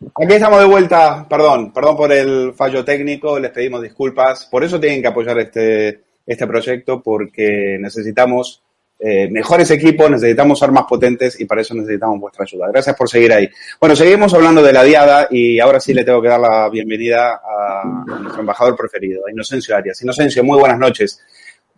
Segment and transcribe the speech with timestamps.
[0.00, 4.78] Aquí estamos de vuelta, perdón, perdón por el fallo técnico, les pedimos disculpas, por eso
[4.78, 8.62] tienen que apoyar este, este proyecto, porque necesitamos
[9.00, 12.68] eh, mejores equipos, necesitamos armas potentes y para eso necesitamos vuestra ayuda.
[12.72, 13.48] Gracias por seguir ahí.
[13.80, 17.34] Bueno, seguimos hablando de la diada y ahora sí le tengo que dar la bienvenida
[17.34, 20.02] a, nuestro embajador preferido, a Inocencio Arias.
[20.02, 21.20] Inocencio, muy buenas noches.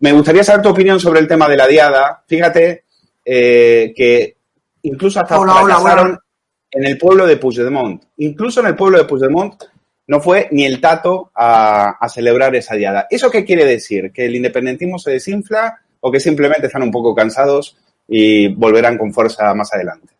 [0.00, 2.22] Me gustaría saber tu opinión sobre el tema de la diada.
[2.26, 2.84] Fíjate
[3.24, 4.36] eh, que
[4.82, 6.24] incluso hasta Hola, hola, fracasaron hola.
[6.70, 8.02] En el pueblo de Puigdemont.
[8.18, 9.62] Incluso en el pueblo de Puigdemont
[10.06, 13.06] no fue ni el tato a, a celebrar esa diada.
[13.10, 14.12] ¿Eso qué quiere decir?
[14.12, 17.76] ¿Que el independentismo se desinfla o que simplemente están un poco cansados
[18.08, 20.14] y volverán con fuerza más adelante?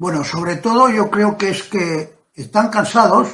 [0.00, 3.28] Bueno, sobre todo yo creo que es que están cansados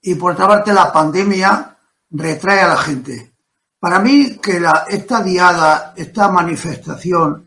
[0.00, 1.76] y por otra parte la pandemia
[2.10, 3.32] retrae a la gente.
[3.78, 7.44] Para mí que esta diada, esta manifestación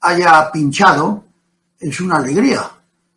[0.00, 1.24] haya pinchado
[1.78, 2.62] es una alegría.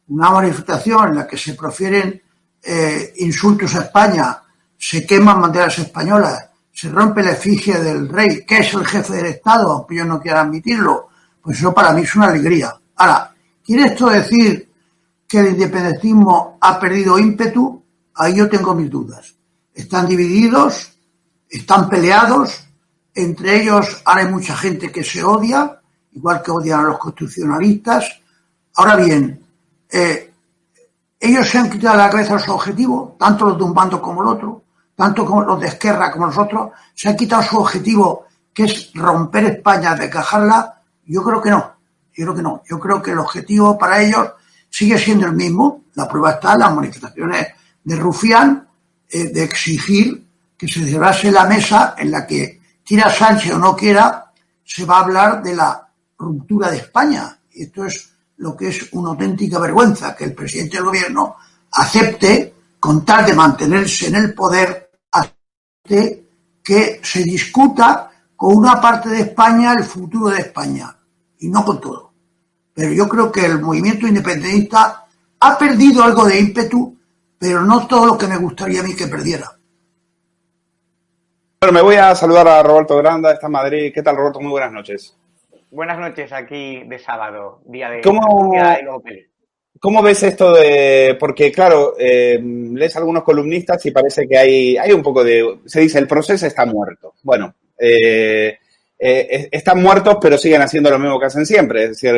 [0.07, 2.21] Una manifestación en la que se profieren
[2.61, 4.41] eh, insultos a España,
[4.77, 9.27] se queman banderas españolas, se rompe la efigie del rey, que es el jefe del
[9.27, 11.09] Estado, aunque yo no quiera admitirlo,
[11.41, 12.75] pues eso para mí es una alegría.
[12.97, 13.33] Ahora,
[13.63, 14.71] ¿quiere esto decir
[15.27, 17.83] que el independentismo ha perdido ímpetu?
[18.15, 19.33] Ahí yo tengo mis dudas.
[19.73, 20.94] Están divididos,
[21.49, 22.67] están peleados,
[23.13, 25.79] entre ellos ahora hay mucha gente que se odia,
[26.13, 28.21] igual que odian a los constitucionalistas.
[28.75, 29.41] Ahora bien,
[29.89, 30.33] eh,
[31.19, 34.27] ellos se han quitado la cabeza su objetivo, tanto los de un bando como el
[34.27, 34.63] otro,
[34.95, 39.45] tanto como los de Esquerra como nosotros, se han quitado su objetivo, que es romper
[39.45, 40.81] España, desgajarla.
[41.05, 41.75] Yo creo que no,
[42.13, 42.63] yo creo que no.
[42.69, 44.29] Yo creo que el objetivo para ellos
[44.69, 45.83] sigue siendo el mismo.
[45.93, 47.47] La prueba está en las manifestaciones
[47.83, 48.67] de Rufián,
[49.09, 50.24] eh, de exigir
[50.57, 54.31] que se celebrase la mesa en la que, quiera Sánchez o no quiera,
[54.63, 57.39] se va a hablar de la ruptura de España.
[57.51, 61.35] Esto es lo que es una auténtica vergüenza, que el presidente del gobierno
[61.71, 66.27] acepte, con tal de mantenerse en el poder, acepte
[66.63, 70.95] que se discuta con una parte de España el futuro de España,
[71.39, 72.13] y no con todo.
[72.73, 75.05] Pero yo creo que el movimiento independentista
[75.39, 76.97] ha perdido algo de ímpetu,
[77.37, 79.54] pero no todo lo que me gustaría a mí que perdiera.
[81.65, 83.91] Bueno, me voy a saludar a Roberto Granda, está en Madrid.
[83.91, 84.39] ¿Qué tal, Roberto?
[84.39, 85.17] Muy buenas noches.
[85.71, 88.79] Buenas noches aquí de sábado, día de ¿Cómo- día.
[89.79, 91.17] ¿Cómo ves esto de.?
[91.19, 95.61] Porque, claro, eh, lees algunos columnistas y parece que hay, hay un poco de.
[95.65, 97.15] Se dice, el proceso está muerto.
[97.23, 98.59] Bueno, eh,
[98.99, 101.85] eh, están muertos, pero siguen haciendo lo mismo que hacen siempre.
[101.85, 102.13] Es decir,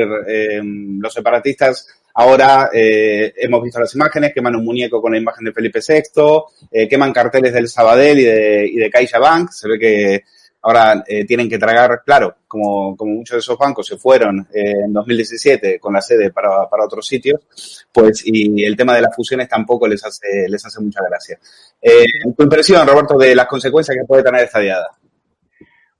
[0.99, 5.53] los separatistas ahora eh, hemos visto las imágenes, queman un muñeco con la imagen de
[5.53, 9.51] Felipe VI, eh, queman carteles del Sabadell y de, y de CaixaBank.
[9.51, 10.23] Se ve que
[10.63, 14.83] ahora eh, tienen que tragar, claro, como, como muchos de esos bancos se fueron eh,
[14.85, 19.15] en 2017 con la sede para, para otros sitios, pues y el tema de las
[19.15, 21.39] fusiones tampoco les hace, les hace mucha gracia.
[21.81, 22.05] Eh,
[22.35, 24.89] tu impresión, Roberto, de las consecuencias que puede tener esta diada.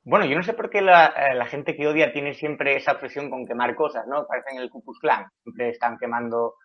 [0.10, 2.94] Bueno, yo no sé por qué la, eh, la gente que odia tiene siempre esa
[2.94, 4.26] obsesión con quemar cosas, ¿no?
[4.26, 5.26] Parecen el Ku Klux Klan.
[5.44, 6.56] Siempre están quemando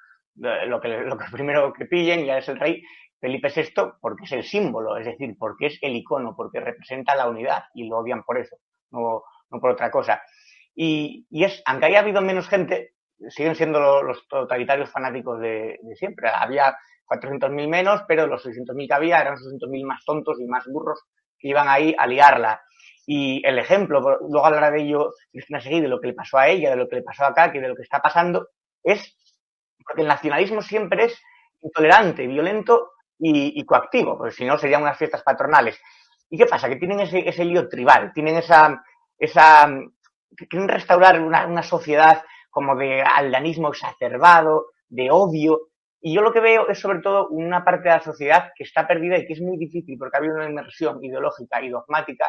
[0.42, 2.82] eh, lo que, lo que primero que pillen, ya es el rey.
[3.20, 7.28] Felipe VI porque es el símbolo, es decir, porque es el icono, porque representa la
[7.28, 8.56] unidad y lo odian por eso,
[8.90, 10.22] no, no por otra cosa.
[10.74, 12.94] Y, y es, aunque haya habido menos gente,
[13.28, 16.30] siguen siendo lo- los totalitarios fanáticos de, de siempre.
[16.34, 21.00] Había 400.000 menos, pero los 600.000 que había eran 600.000 más tontos y más burros
[21.38, 22.60] que iban ahí a liarla.
[23.06, 26.48] Y el ejemplo, luego hablará de ello Cristina Seguí, de lo que le pasó a
[26.48, 28.48] ella, de lo que le pasó a Kaki, de lo que está pasando,
[28.82, 29.16] es
[29.84, 31.20] porque el nacionalismo siempre es
[31.60, 35.80] intolerante, violento y, y coactivo, porque si no serían unas fiestas patronales.
[36.30, 36.68] ¿Y qué pasa?
[36.68, 38.82] Que tienen ese, ese lío tribal, tienen esa,
[39.18, 39.68] esa,
[40.48, 45.72] quieren restaurar una, una sociedad como de aldanismo exacerbado, de odio,
[46.04, 48.88] y yo lo que veo es sobre todo una parte de la sociedad que está
[48.88, 52.26] perdida y que es muy difícil porque ha habido una inmersión ideológica y dogmática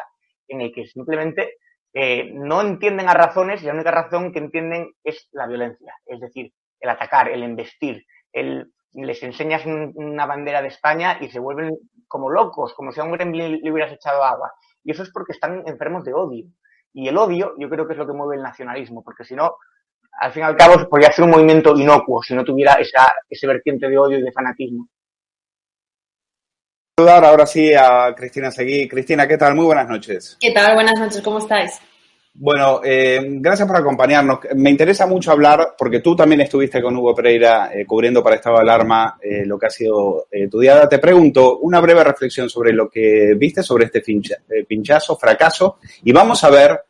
[0.48, 1.54] en el que simplemente
[1.92, 6.20] eh, no entienden a razones y la única razón que entienden es la violencia, es
[6.20, 11.38] decir, el atacar, el embestir, el, les enseñas un- una bandera de España y se
[11.38, 11.76] vuelven
[12.08, 14.52] como locos, como si a un gremlin le hubieras echado agua.
[14.82, 16.46] Y eso es porque están enfermos de odio.
[16.92, 19.56] Y el odio yo creo que es lo que mueve el nacionalismo, porque si no,
[20.20, 23.46] al fin y al cabo podría ser un movimiento inocuo si no tuviera esa, ese
[23.46, 24.88] vertiente de odio y de fanatismo.
[26.96, 28.86] Saludar ahora sí a Cristina Seguí.
[28.86, 29.56] Cristina, ¿qué tal?
[29.56, 30.36] Muy buenas noches.
[30.40, 30.74] ¿Qué tal?
[30.76, 31.72] Buenas noches, ¿cómo estáis?
[32.34, 34.38] Bueno, eh, gracias por acompañarnos.
[34.54, 38.58] Me interesa mucho hablar, porque tú también estuviste con Hugo Pereira eh, cubriendo para Estado
[38.58, 40.60] de Alarma eh, lo que ha sido eh, tu.
[40.88, 46.12] Te pregunto una breve reflexión sobre lo que viste sobre este pincha- pinchazo, fracaso, y
[46.12, 46.80] vamos a ver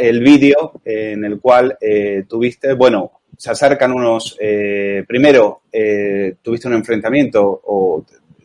[0.00, 5.62] el vídeo en el cual eh, tuviste, bueno, se acercan unos, eh, primero
[6.42, 8.04] tuviste un enfrentamiento o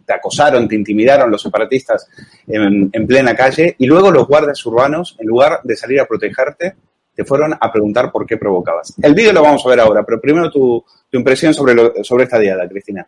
[0.09, 2.07] te acosaron, te intimidaron los separatistas
[2.47, 6.73] en, plena calle y luego los guardias urbanos, en lugar de salir a protegerte,
[7.13, 8.95] te fueron a preguntar por qué provocabas.
[9.03, 12.67] El vídeo lo vamos a ver ahora, pero primero tu, impresión sobre, sobre esta diada,
[12.67, 13.07] Cristina.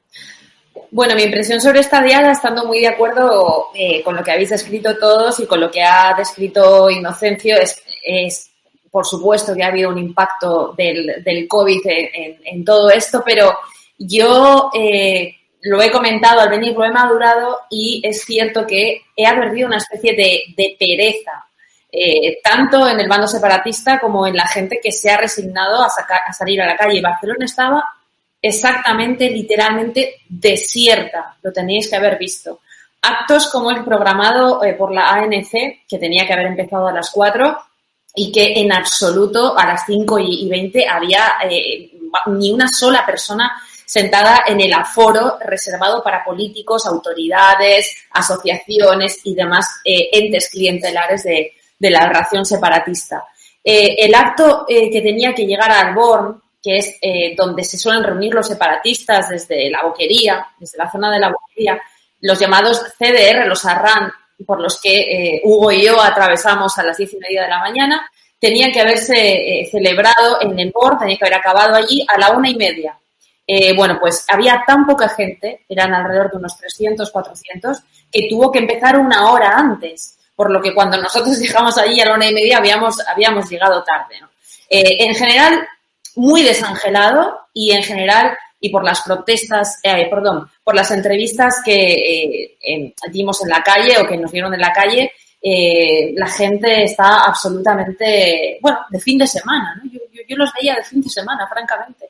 [0.92, 4.52] Bueno, mi impresión sobre esta diada, estando muy de acuerdo eh, con lo que habéis
[4.52, 8.52] descrito todos y con lo que ha descrito Inocencio, es, es
[8.92, 13.52] por supuesto que ha habido un impacto del, del COVID en, todo esto, pero
[13.98, 19.26] yo eh, lo he comentado al venir, lo he madurado y es cierto que he
[19.26, 21.46] advertido una especie de, de pereza,
[21.92, 25.88] eh, tanto en el bando separatista como en la gente que se ha resignado a,
[25.88, 27.02] a salir a la calle.
[27.02, 27.84] Barcelona estaba
[28.42, 31.36] exactamente, literalmente desierta.
[31.44, 32.62] Lo tenéis que haber visto.
[33.02, 35.52] Actos como el programado eh, por la ANC,
[35.88, 37.58] que tenía que haber empezado a las 4
[38.16, 41.92] y que en absoluto a las 5 y 20 había eh,
[42.28, 43.52] ni una sola persona
[43.92, 51.54] sentada en el aforo reservado para políticos, autoridades, asociaciones y demás eh, entes clientelares de,
[51.80, 53.26] la ración separatista.
[53.64, 58.34] el acto que tenía que llegar a Alborn, que es eh, donde se suelen reunir
[58.34, 61.82] los separatistas desde la boquería, desde la zona de la boquería,
[62.22, 64.12] los llamados CDR, los ARRAN,
[64.46, 67.60] por los que eh, Hugo y yo atravesamos a las diez y media de la
[67.60, 72.18] mañana, tenían que haberse eh, celebrado en el BOR, tenía que haber acabado allí a
[72.18, 72.98] la una y media.
[73.76, 77.78] Bueno, pues había tan poca gente, eran alrededor de unos 300, 400,
[78.12, 82.06] que tuvo que empezar una hora antes, por lo que cuando nosotros llegamos allí a
[82.06, 84.16] la una y media habíamos, habíamos llegado tarde.
[84.70, 85.68] en general,
[86.16, 92.56] muy desangelado y en general y por las protestas, eh, perdón, por las entrevistas que
[92.62, 96.84] eh, dimos en la calle o que nos dieron en la calle, eh, la gente
[96.84, 99.92] está absolutamente, bueno, de fin de semana, ¿no?
[99.92, 102.10] Yo, los veía de fin de semana, francamente.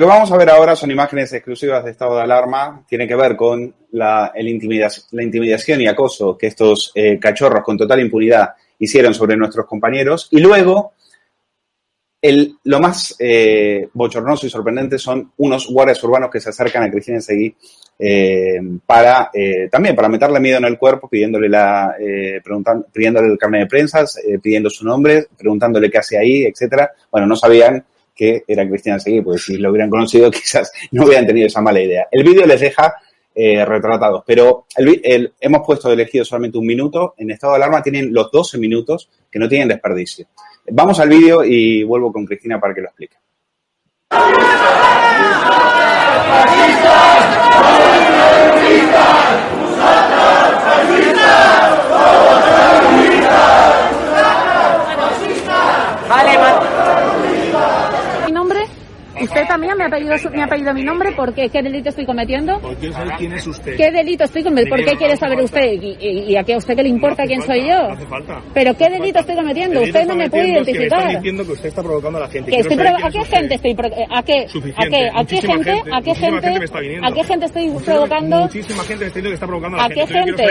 [0.00, 3.14] Lo que vamos a ver ahora son imágenes exclusivas de estado de alarma, tiene que
[3.14, 8.54] ver con la, el intimidación, la intimidación y acoso que estos cachorros con total impunidad
[8.78, 10.94] hicieron sobre nuestros compañeros y luego
[12.22, 16.90] el, lo más eh, bochornoso y sorprendente son unos guardias urbanos que se acercan a
[16.90, 17.54] Cristina Seguí
[17.98, 22.40] eh, para eh, también para meterle miedo en el cuerpo, pidiéndole la eh,
[22.90, 26.90] pidiéndole el carnet de prensa, eh, pidiendo su nombre, preguntándole qué hace ahí, etcétera.
[27.10, 31.26] Bueno, no sabían que era Cristina Seguí, pues si lo hubieran conocido quizás no hubieran
[31.26, 32.06] tenido esa mala idea.
[32.10, 32.94] El vídeo les deja
[33.32, 34.24] eh, retratados.
[34.26, 37.14] Pero el, hemos puesto elegido solamente un minuto.
[37.16, 40.26] En estado de alarma tienen los 12 minutos que no tienen desperdicio.
[40.70, 43.16] Vamos al vídeo y vuelvo con Cristina para que lo explique.
[59.20, 61.48] Usted también me ha pedido, me ha pedido mi nombre, ¿por qué?
[61.48, 62.58] ¿Qué delito estoy cometiendo?
[62.60, 63.76] Porque saber quién es usted.
[63.76, 64.76] ¿Qué delito estoy cometiendo?
[64.76, 65.72] ¿Por qué quiere saber usted?
[65.72, 67.88] ¿Y, a qué a usted qué le importa quién soy yo?
[67.88, 68.42] No hace falta.
[68.54, 69.82] ¿Pero qué delito estoy cometiendo?
[69.82, 71.08] Usted no me puede identificar.
[71.08, 72.50] Que diciendo que usted está provocando a la gente.
[72.50, 73.76] ¿A qué gente estoy
[74.10, 74.46] ¿A qué?
[74.76, 75.10] ¿A qué?
[75.14, 75.82] ¿A qué gente?
[75.92, 76.48] ¿A qué gente?
[77.02, 78.40] ¿A qué gente estoy provocando?
[78.40, 80.02] Muchísima gente está que está provocando a la gente.
[80.02, 80.44] ¿A qué gente?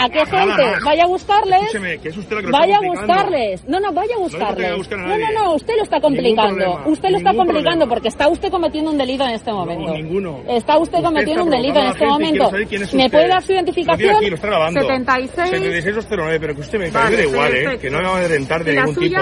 [0.00, 0.62] ¿A qué gente?
[0.84, 1.72] Vaya a buscarles.
[2.50, 3.68] Vaya a buscarles.
[3.68, 4.90] No, no, vaya a buscarles.
[4.90, 6.80] No, no, no, usted lo está complicando.
[6.86, 9.86] Usted lo está complicando porque está usted cometiendo un delito en este momento.
[9.86, 10.42] No, ninguno.
[10.48, 12.50] Está usted, cometiendo un delito en este momento.
[12.92, 14.16] ¿Me puede dar su identificación?
[14.16, 14.80] Aquí, lo está grabando.
[14.80, 15.50] 76.
[15.50, 17.78] 7609, pero que usted me vale, da igual, ¿eh?
[17.78, 19.20] Que no me va a rentar de ningún tipo.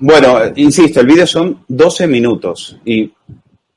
[0.00, 3.12] Bueno, insisto, el vídeo son 12 minutos y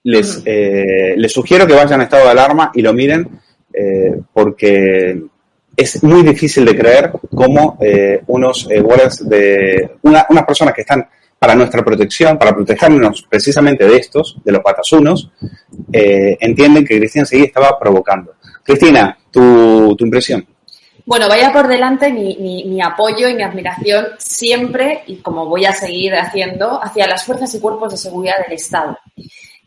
[0.04, 3.28] les, eh, les sugiero que vayan a estado de alarma y lo miren
[3.74, 5.24] eh, porque
[5.78, 8.84] es muy difícil de creer cómo eh, unos eh,
[9.22, 11.08] de una, unas personas que están
[11.40, 15.30] para nuestra protección, para protegernos precisamente de estos, de los patasunos,
[15.94, 18.36] eh, entienden que Cristina Seguí estaba provocando.
[18.64, 20.46] Cristina, tu, impresión.
[21.06, 26.16] Bueno, vaya por delante mi, apoyo y mi admiración siempre, y como voy a seguir
[26.16, 28.98] haciendo, hacia las fuerzas y cuerpos de seguridad del Estado.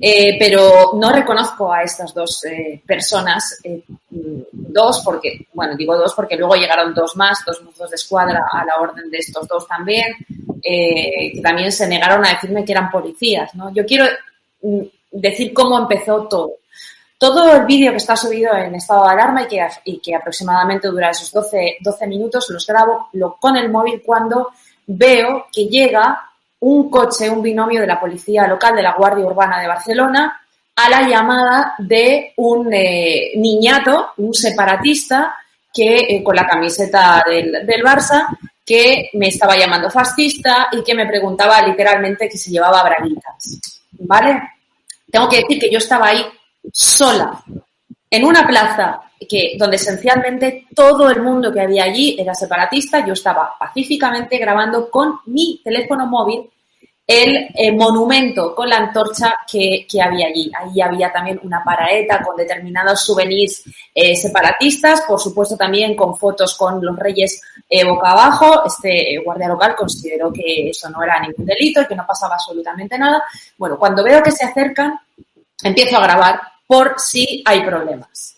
[0.02, 6.14] Eh, pero no reconozco a estas dos eh, personas, eh, dos porque, bueno, digo dos
[6.14, 9.68] porque luego llegaron dos más, dos mozos de escuadra a la orden de estos dos
[9.68, 10.06] también,
[10.62, 13.74] que también se negaron a decirme que eran policías, ¿no?
[13.74, 14.06] Yo quiero
[14.62, 14.80] mm,
[15.10, 16.52] decir cómo empezó todo.
[17.18, 20.88] Todo el vídeo que está subido en estado de alarma y que, y que aproximadamente
[20.88, 24.48] dura esos 12, 12 minutos, los grabo lo, con el móvil cuando
[24.86, 26.29] veo que llega
[26.60, 30.40] un coche, un binomio de la policía local de la Guardia Urbana de Barcelona
[30.76, 35.34] a la llamada de un eh, niñato, un separatista,
[35.72, 38.26] que con la camiseta del, del Barça
[38.64, 43.58] que me estaba llamando fascista y que me preguntaba literalmente que si llevaba braguitas.
[43.92, 44.42] ¿Vale?
[45.10, 46.24] Tengo que decir que yo estaba ahí
[46.72, 47.42] sola,
[48.10, 53.12] en una plaza que, donde esencialmente todo el mundo que había allí era separatista, yo
[53.12, 56.50] estaba pacíficamente grabando con mi teléfono móvil
[57.06, 60.48] el eh, monumento con la antorcha que, había allí.
[60.56, 66.56] Ahí había también una paraeta con determinados souvenirs eh, separatistas, por supuesto también con fotos
[66.56, 68.62] con los reyes eh, boca abajo.
[68.64, 72.96] Este guardia local consideró que eso no era ningún delito y que no pasaba absolutamente
[72.96, 73.24] nada.
[73.58, 75.00] Bueno, cuando veo que se acercan,
[75.64, 78.36] empiezo a grabar por si hay problemas.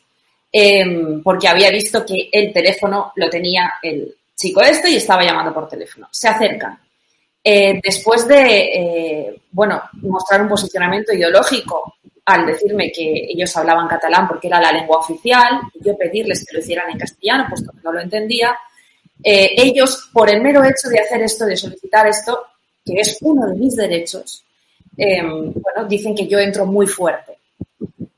[0.50, 5.52] Em, porque había visto que el teléfono lo tenía el chico este y estaba llamando
[5.52, 6.08] por teléfono.
[6.10, 6.78] Se acercan
[7.44, 14.26] eh, después de, eh, bueno, mostrar un posicionamiento ideológico al decirme que ellos hablaban catalán
[14.26, 17.92] porque era la lengua oficial, yo pedirles que lo hicieran en castellano, puesto que no
[17.92, 18.56] lo entendía,
[19.22, 22.46] eh, ellos, por el mero hecho de hacer esto, de solicitar esto,
[22.82, 24.42] que es uno de mis derechos,
[24.96, 27.41] em, bueno, dicen que yo entro muy fuerte.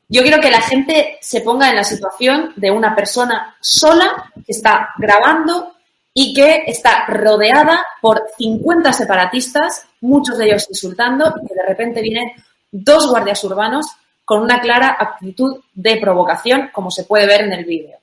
[0.08, 4.52] Yo quiero que la gente se ponga en la situación de una persona sola que
[4.52, 5.74] está grabando
[6.12, 12.02] y que está rodeada por 50 separatistas, muchos de ellos insultando, y que de repente
[12.02, 12.32] vienen
[12.70, 13.86] dos guardias urbanos
[14.24, 17.98] con una clara actitud de provocación, como se puede ver en el vídeo.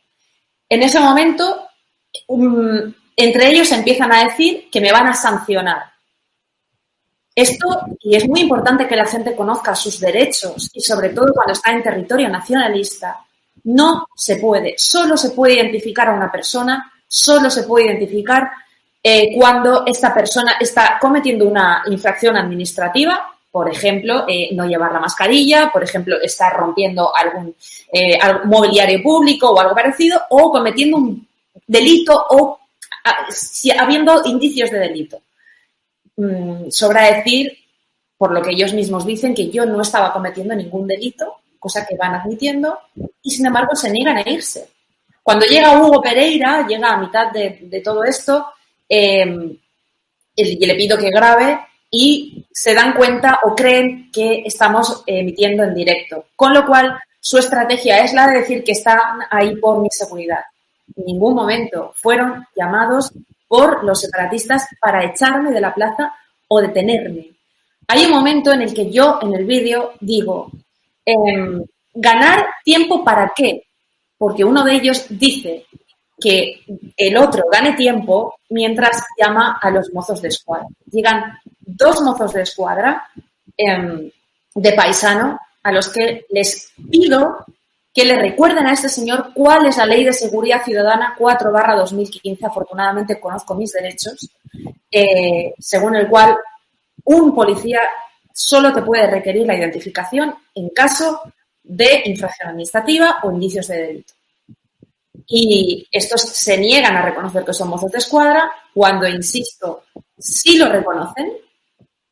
[0.67, 1.67] En ese momento,
[3.15, 5.90] entre ellos empiezan a decir que me van a sancionar.
[7.33, 7.65] Esto,
[8.01, 11.71] y es muy importante que la gente conozca sus derechos, y sobre todo cuando está
[11.71, 13.19] en territorio nacionalista,
[13.63, 18.50] no se puede, solo se puede identificar a una persona solo se puede identificar
[19.03, 25.01] eh, cuando esta persona está cometiendo una infracción administrativa, por ejemplo, eh, no llevar la
[25.01, 27.53] mascarilla, por ejemplo, estar rompiendo algún,
[27.91, 31.27] eh, mobiliario público o algo parecido, o cometiendo un
[31.67, 32.59] delito o
[33.29, 35.19] si, habiendo indicios de delito.
[36.21, 37.51] Mm, sobra decir,
[38.15, 41.95] por lo que ellos mismos dicen, que yo no estaba cometiendo ningún delito, cosa que
[41.95, 42.77] van admitiendo,
[43.23, 44.69] y sin embargo se niegan a irse.
[45.23, 48.53] Cuando llega Hugo Pereira, llega a mitad de, todo esto,
[48.87, 49.57] eh,
[50.35, 51.59] y le pido que grabe
[51.89, 56.25] y se dan cuenta o creen que estamos emitiendo en directo.
[56.35, 58.99] Con lo cual, su estrategia es la de decir que están
[59.31, 60.41] ahí por mi seguridad.
[60.95, 63.11] En ningún momento fueron llamados
[63.51, 66.13] por los separatistas para echarme de la plaza
[66.48, 67.31] o detenerme.
[67.89, 70.50] Hay un momento en el que yo en el vídeo digo,
[71.03, 71.62] em,
[71.93, 73.65] ¿ganar tiempo para qué?
[74.22, 75.65] porque uno de ellos dice
[76.20, 76.62] que
[76.96, 80.67] el otro gane tiempo mientras llama a los mozos de escuadra.
[80.91, 83.10] Llegan dos mozos de escuadra
[83.58, 84.12] em,
[84.53, 87.46] de paisano a los que les pido
[87.93, 91.75] que le recuerden a este señor cuál es la ley de seguridad ciudadana 4 barra
[91.75, 92.45] 2015.
[92.45, 94.29] Afortunadamente conozco mis derechos,
[94.89, 96.38] eh, según el cual
[97.03, 97.81] un policía
[98.33, 101.21] solo te puede requerir la identificación en caso
[101.63, 104.13] de infracción administrativa o indicios de delito.
[105.27, 109.83] Y estos se niegan a reconocer que son mozos de escuadra, cuando, insisto,
[110.17, 111.31] sí lo reconocen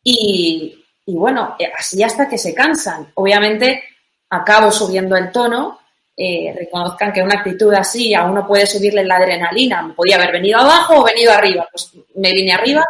[0.04, 3.12] y, bueno, eh, así hasta que se cansan.
[3.16, 3.84] Obviamente,
[4.30, 5.80] acabo subiendo el tono,
[6.16, 9.94] eh, reconozcan que una actitud así a uno puede subirle la adrenalina.
[9.96, 11.68] Podía haber venido abajo o venido arriba.
[11.72, 12.86] Pues me vine arriba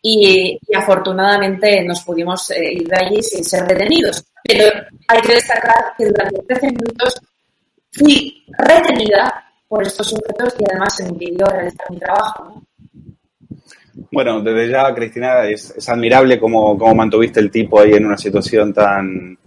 [0.00, 4.24] y, afortunadamente nos pudimos eh, ir de allí sin ser detenidos.
[4.42, 4.72] Pero
[5.06, 7.20] hay que destacar que durante 13 minutos
[7.92, 12.62] fui retenida por estos sujetos y además se me impidió realizar mi trabajo.
[14.10, 18.72] Bueno, desde ya, Cristina, es, admirable cómo, cómo, mantuviste el tipo ahí en una situación
[18.72, 19.38] tan,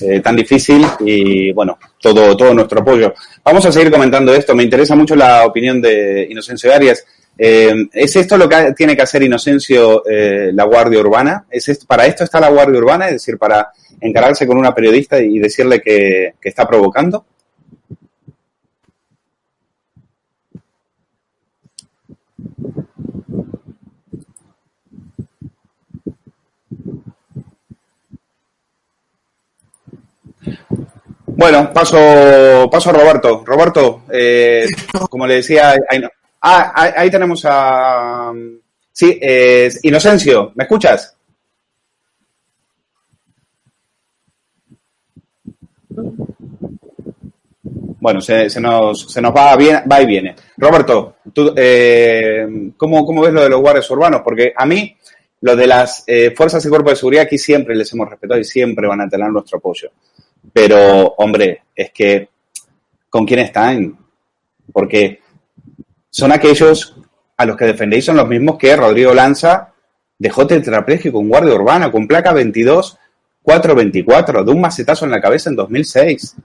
[0.00, 3.14] eh, tan difícil y, bueno, todo, todo nuestro apoyo.
[3.44, 4.54] Vamos a seguir comentando esto.
[4.54, 7.04] Me interesa mucho la opinión de Inocencio Arias.
[7.38, 11.44] Eh, ¿Es esto lo que tiene que hacer Inocencio eh, la Guardia Urbana?
[11.50, 13.06] ¿Es ¿Para esto está la Guardia Urbana?
[13.06, 17.24] Es decir, para encargarse con una periodista y decirle que, que está provocando?
[31.40, 33.42] Bueno, paso, paso a Roberto.
[33.46, 34.66] Roberto, eh,
[35.08, 36.02] como le decía, ahí,
[36.42, 38.30] ah, tenemos a...
[38.92, 41.16] Sí, eh, Inocencio, ¿me escuchas?
[48.00, 50.36] Bueno, se, se, nos, se nos va, bien, va y viene.
[50.58, 54.20] Roberto, tú, eh, ¿cómo, ¿cómo ves lo de los guardias urbanos?
[54.22, 54.94] Porque a mí,
[55.40, 58.44] lo de las eh, fuerzas y cuerpos de seguridad aquí siempre les hemos respetado y
[58.44, 59.90] siempre van a tener nuestro apoyo.
[60.52, 62.28] Pero, hombre, es que,
[63.08, 63.98] ¿con quién están?
[64.72, 65.20] Porque
[66.10, 66.96] son aquellos
[67.36, 69.72] a los que defendéis, son los mismos que Rodrigo Lanza
[70.18, 72.98] dejó tetrapléjico con guardia urbana, con placa 22
[73.42, 76.36] 424, de un macetazo en la cabeza en 2006.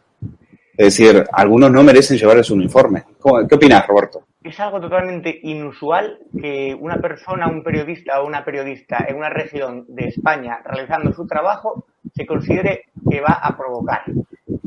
[0.77, 3.03] Es decir, algunos no merecen llevar su uniforme.
[3.49, 4.23] ¿Qué opinas, Roberto?
[4.43, 9.85] Es algo totalmente inusual que una persona, un periodista o una periodista en una región
[9.87, 14.03] de España realizando su trabajo se considere que va a provocar.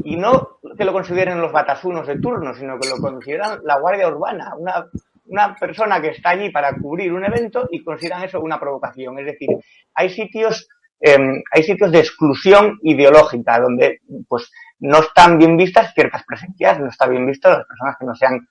[0.04, 4.08] Y no que lo consideren los batasunos de turno, sino que lo consideran la Guardia
[4.08, 4.86] Urbana, una,
[5.26, 9.18] una persona que está allí para cubrir un evento y consideran eso una provocación.
[9.18, 9.48] Es decir,
[9.94, 10.68] hay sitios
[11.00, 16.88] Em, hay sitios de exclusión ideológica donde pues no están bien vistas ciertas presencias, no
[16.88, 18.48] está bien visto las personas que no sean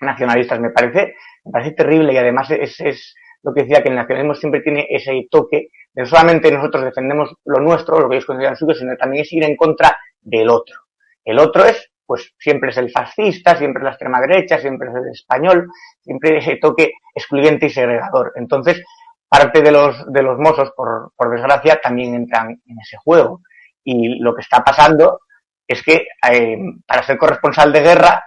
[0.00, 0.60] nacionalistas.
[0.60, 4.34] Me parece, me parece terrible y además es, es lo que decía que el nacionalismo
[4.34, 8.74] siempre tiene ese toque no solamente nosotros defendemos lo nuestro, lo que ellos consideran suyo,
[8.74, 10.76] sino también es ir en contra del otro.
[11.24, 14.94] El otro es, pues siempre es el fascista, siempre es la extrema derecha, siempre es
[14.96, 15.68] el español,
[16.02, 18.32] siempre ese toque excluyente y segregador.
[18.36, 18.82] Entonces,
[19.28, 23.40] parte de los, de los mozos, por, por desgracia, también entran en ese juego.
[23.84, 25.20] Y lo que está pasando
[25.66, 28.24] es que eh, para ser corresponsal de guerra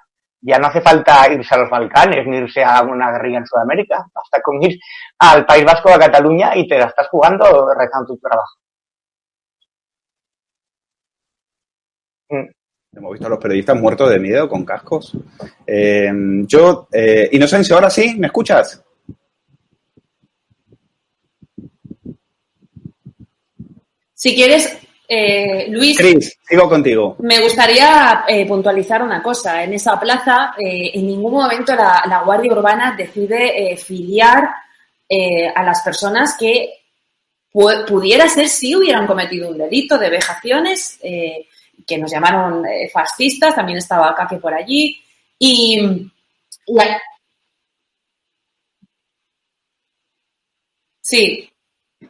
[0.48, 4.08] ya no hace falta irse a los Balcanes ni irse a una guerrilla en Sudamérica.
[4.14, 4.80] Basta con ir
[5.20, 8.56] al País Vasco, a Cataluña y te la estás jugando realizando tu trabajo.
[12.30, 12.48] Mm.
[12.94, 15.18] Hemos visto a los periodistas muertos de miedo con cascos.
[15.66, 16.10] Eh,
[16.48, 18.84] yo, eh, Inocencio, ahora sí, ¿me escuchas?
[24.14, 25.98] Si quieres, eh, Luis.
[25.98, 27.16] Cris, sigo contigo.
[27.20, 29.64] Me gustaría eh, puntualizar una cosa.
[29.64, 34.50] En esa plaza, eh, en ningún momento la, Guardia Urbana decide filiar
[35.56, 36.74] a las personas que
[37.88, 44.14] pudiera ser si hubieran cometido un delito de vejaciones, que nos llamaron fascistas, también estaba
[44.14, 45.02] Caque por allí.
[45.40, 46.12] Y.
[51.00, 51.50] Sí.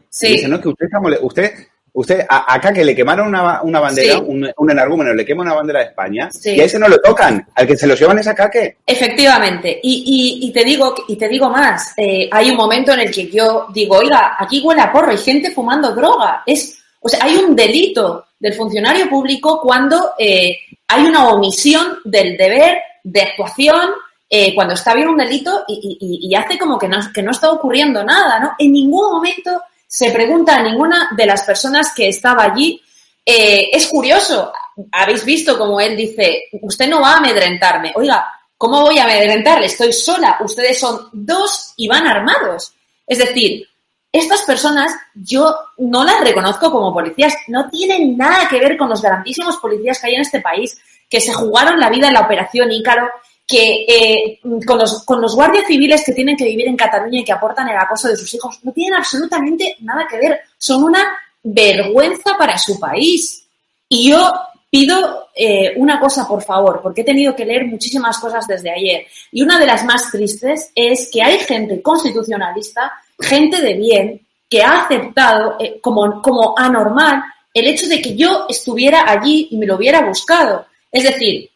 [0.10, 0.28] Sí.
[0.28, 0.60] Dice, ¿no?
[0.60, 5.16] Que usted, está usted Usted, acá que le quemaron una, una bandera, un, un, enargúmeno
[5.16, 7.88] le quema una bandera de España, y a ese no lo tocan, al que se
[7.88, 8.78] lo llevan es acá que.
[8.86, 13.10] Efectivamente, y, y, te digo, y te digo más, eh, hay un momento en el
[13.10, 17.18] que yo digo, oiga, aquí huele a porro, hay gente fumando droga, es, o sea,
[17.24, 20.56] hay un delito del funcionario público cuando eh,
[20.88, 23.90] hay una omisión del deber de actuación
[24.30, 27.32] eh, cuando está bien un delito y, y, y, hace como que no, que no
[27.32, 28.52] está ocurriendo nada, ¿no?
[28.60, 32.82] En ningún momento se pregunta a ninguna de las personas que estaba allí.
[33.26, 34.52] Eh, es curioso,
[34.92, 37.94] habéis visto como él dice, usted no va a amedrentarme.
[37.96, 39.68] Oiga, ¿cómo voy a amedrentarle?
[39.68, 42.74] Estoy sola, ustedes son dos y van armados.
[43.06, 43.68] Es decir,
[44.12, 49.02] estas personas yo no las reconozco como policías, no tienen nada que ver con los
[49.02, 50.78] grandísimos policías que hay en este país,
[51.10, 53.10] que se jugaron la vida en la operación Ícaro,
[53.48, 57.24] que eh, con, los, con los guardias civiles que tienen que vivir en Cataluña y
[57.24, 60.42] que aportan el acoso de sus hijos, no tienen absolutamente nada que ver.
[60.58, 63.48] Son una vergüenza para su país.
[63.88, 64.34] Y yo
[64.70, 69.06] pido eh, una cosa, por favor, porque he tenido que leer muchísimas cosas desde ayer.
[69.32, 74.62] Y una de las más tristes es que hay gente constitucionalista, gente de bien, que
[74.62, 79.66] ha aceptado eh, como, como anormal el hecho de que yo estuviera allí y me
[79.66, 80.66] lo hubiera buscado.
[80.92, 81.50] Es decir,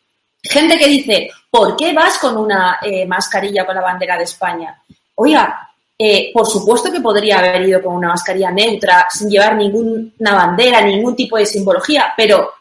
[0.44, 4.82] Gente que dice, ¿por qué vas con una eh, mascarilla con la bandera de España?
[5.16, 10.34] Oiga, eh, por supuesto que podría haber ido con una mascarilla neutra, sin llevar ninguna
[10.34, 12.54] bandera, ningún tipo de simbología, pero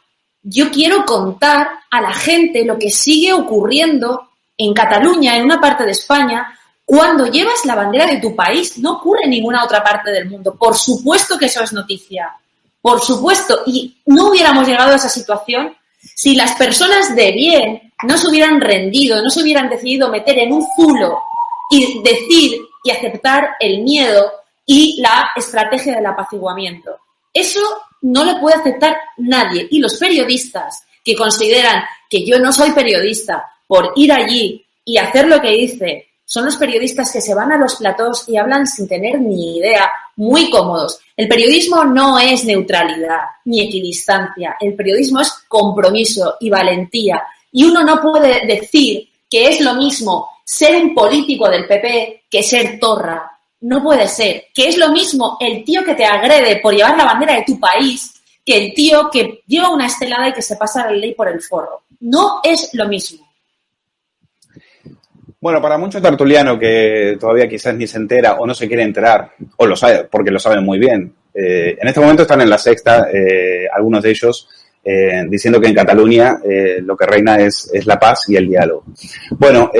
[0.42, 5.84] yo quiero contar a la gente lo que sigue ocurriendo en Cataluña, en una parte
[5.84, 6.46] de España,
[6.84, 10.56] cuando llevas la bandera de tu país, no ocurre en ninguna otra parte del mundo.
[10.56, 12.34] Por supuesto que eso es noticia.
[12.82, 13.62] Por supuesto.
[13.66, 18.60] Y no hubiéramos llegado a esa situación si las personas de bien no se hubieran
[18.60, 21.18] rendido, no se hubieran decidido meter en un zulo
[21.70, 24.32] y decir y aceptar el miedo
[24.66, 26.98] y la estrategia del apaciguamiento.
[27.32, 27.60] Eso
[28.02, 29.66] no lo puede aceptar nadie.
[29.70, 35.28] Y los periodistas que consideran que yo no soy periodista por ir allí y hacer
[35.28, 38.88] lo que hice, son los periodistas que se van a los platós y hablan sin
[38.88, 41.00] tener ni idea, muy cómodos.
[41.16, 44.54] El periodismo no es neutralidad ni equidistancia.
[44.60, 47.22] El periodismo es compromiso y valentía.
[47.50, 52.42] Y uno no puede decir que es lo mismo ser un político del PP que
[52.42, 53.30] ser torra.
[53.62, 54.48] No puede ser.
[54.54, 57.58] Que es lo mismo el tío que te agrede por llevar la bandera de tu
[57.58, 61.28] país que el tío que lleva una estelada y que se pasa la ley por
[61.28, 61.84] el forro.
[62.00, 63.26] No es lo mismo.
[65.42, 69.30] Bueno, para muchos tertuliano que todavía quizás ni se entera o no se quiere enterar,
[69.56, 72.58] o lo sabe, porque lo saben muy bien, eh, en este momento están en la
[72.58, 74.48] sexta, eh, algunos de ellos,
[74.82, 78.48] eh, diciendo que en Cataluña eh, lo que reina es, es, la paz y el
[78.48, 78.84] diálogo.
[79.32, 79.70] Bueno,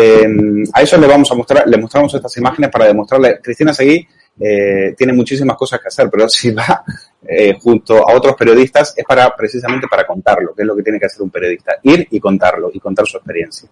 [0.72, 4.06] a eso le vamos a mostrar, le mostramos estas imágenes para demostrarle, Cristina Seguí
[4.38, 6.84] tiene muchísimas cosas que hacer, pero si va
[7.60, 11.06] junto a otros periodistas es para precisamente para contarlo, que es lo que tiene que
[11.06, 13.68] hacer un periodista, ir y contarlo y contar su experiencia.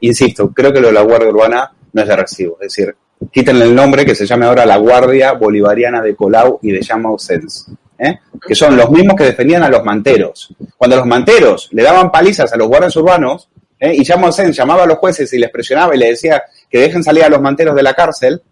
[0.00, 2.94] insisto, creo que lo de la Guardia Urbana no es de recibo, es decir,
[3.30, 7.10] quítenle el nombre que se llame ahora la Guardia Bolivariana de Colau y de Llama
[7.18, 7.66] Sens,
[8.00, 8.18] ¿eh?
[8.46, 10.54] que son los mismos que defendían a los manteros.
[10.76, 13.94] Cuando los manteros le daban palizas a los guardias urbanos, ¿eh?
[13.94, 17.04] y Llama Sens llamaba a los jueces y les presionaba y les decía que dejen
[17.04, 18.42] salir a los manteros de la cárcel,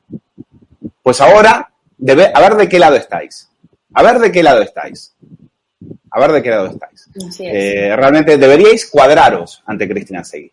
[1.02, 3.48] pues ahora, debe, a ver de qué lado estáis.
[3.94, 5.14] A ver de qué lado estáis.
[6.10, 7.08] A ver de qué lado estáis.
[7.40, 10.52] Eh, realmente deberíais cuadraros ante Cristina Seguí.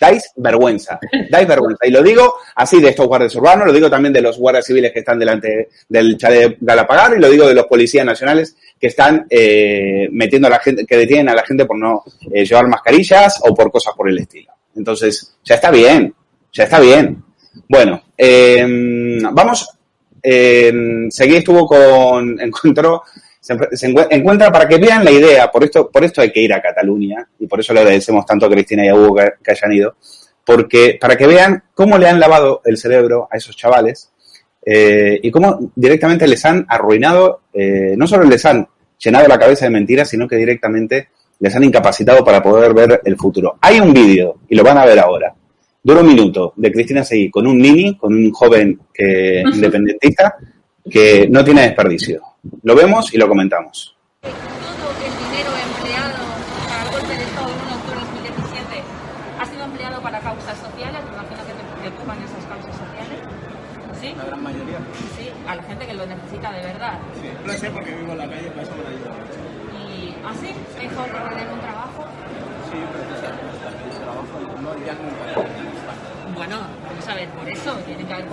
[0.00, 0.98] Dais vergüenza,
[1.30, 1.86] dais vergüenza.
[1.86, 4.92] Y lo digo así de estos guardias urbanos, lo digo también de los guardias civiles
[4.92, 9.26] que están delante del chalet Galapagar y lo digo de los policías nacionales que están
[9.30, 13.40] eh, metiendo a la gente, que detienen a la gente por no eh, llevar mascarillas
[13.42, 14.52] o por cosas por el estilo.
[14.74, 16.12] Entonces, ya está bien,
[16.52, 17.22] ya está bien.
[17.68, 18.64] Bueno, eh,
[19.32, 19.68] vamos,
[20.22, 20.72] eh,
[21.10, 23.02] Seguí estuvo con, encontró
[23.42, 26.62] se, encuentra para que vean la idea, por esto, por esto hay que ir a
[26.62, 29.96] Cataluña, y por eso le agradecemos tanto a Cristina y a Hugo que, hayan ido,
[30.44, 34.12] porque para que vean cómo le han lavado el cerebro a esos chavales
[34.64, 39.64] eh, y cómo directamente les han arruinado, eh, no solo les han llenado la cabeza
[39.64, 41.08] de mentiras, sino que directamente
[41.40, 43.58] les han incapacitado para poder ver el futuro.
[43.60, 45.34] Hay un vídeo, y lo van a ver ahora,
[45.82, 50.36] dura un minuto, de Cristina Seguí, con un mini, con un joven que, independentista,
[50.88, 52.31] que no tiene desperdicio.
[52.42, 53.94] Lo vemos y lo comentamos.
[54.20, 54.30] Todo
[54.98, 56.18] el dinero empleado
[56.66, 58.82] para el golpe de Estado de 1 de octubre de 2017
[59.38, 60.98] ha sido empleado para causas sociales.
[61.06, 63.18] Me imagino que te preocupan esas causas sociales.
[63.94, 64.14] ¿Sí?
[64.18, 64.78] La gran mayoría.
[65.14, 66.98] Sí, a la gente que lo necesita de verdad.
[67.14, 69.10] Sí, lo sé porque vivo en la calle, para eso me la ayuda.
[69.86, 70.50] ¿Y así?
[70.50, 72.02] ¿Ah, ¿Mejor que tener un trabajo?
[72.66, 75.22] Sí, pero el trabajo no ya nunca
[76.34, 76.56] bueno,
[76.88, 78.26] vamos a ver, por eso tienen que haber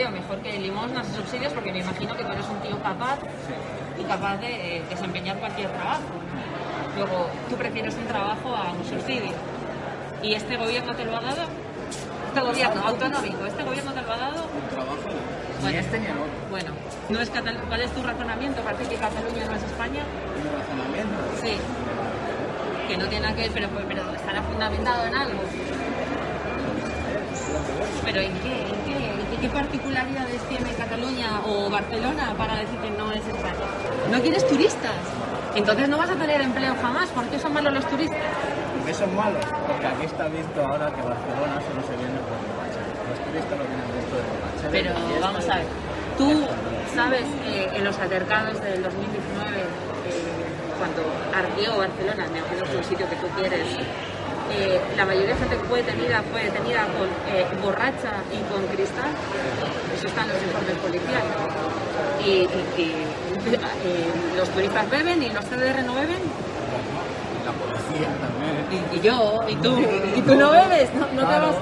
[0.00, 3.18] empleo, mejor que limosnas y subsidios, porque me imagino que tú eres un tío capaz
[3.98, 6.14] y capaz de eh, desempeñar cualquier trabajo.
[6.96, 9.32] Luego, tú prefieres un trabajo a un subsidio.
[10.22, 11.42] ¿Y este gobierno te lo ha dado?
[12.28, 14.44] Este gobierno autonómico, ¿este gobierno te lo ha dado?
[14.44, 15.08] Un trabajo.
[15.60, 16.06] Bueno, este ni
[16.48, 16.70] bueno
[17.10, 17.30] ¿no es
[17.68, 18.62] ¿cuál es tu razonamiento?
[18.62, 20.02] ¿Parece que Cataluña no es España?
[20.36, 21.18] ¿Mi razonamiento?
[21.42, 21.56] Sí.
[22.88, 25.40] Que no tiene nada que ver, pero, pero estará fundamentado en algo.
[28.04, 28.69] ¿Pero en qué?
[29.40, 33.64] ¿En qué, ¿En qué particularidades tiene Cataluña o Barcelona para decir que no es España?
[34.12, 35.00] ¿No quieres turistas?
[35.54, 37.08] Entonces no vas a tener empleo jamás.
[37.08, 38.18] ¿Por qué son malos los turistas?
[38.76, 39.44] ¿Por qué son malos?
[39.66, 43.88] Porque aquí está visto ahora que Barcelona solo se viene por Los turistas lo vienen
[43.96, 44.68] dentro de Borracha.
[44.70, 45.66] Pero vamos a ver,
[46.18, 46.28] tú
[46.94, 49.64] sabes que en los altercados del 2019, eh,
[50.76, 51.00] cuando
[51.32, 53.66] ardió Barcelona, me imagino que un sitio que tú quieres,
[54.52, 58.66] eh, la mayoría de gente que fue detenida fue detenida con eh, borracha y con
[58.66, 59.10] cristal.
[59.96, 61.32] Eso está en los informes policiales.
[62.24, 62.30] Y,
[62.80, 66.22] eh, los turistas beben y los CDR no beben.
[67.44, 68.86] La policía también.
[68.92, 69.76] Y, yo, y tú,
[70.16, 71.56] y tú no bebes, no, te vas.